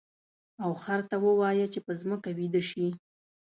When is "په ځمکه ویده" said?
1.85-2.61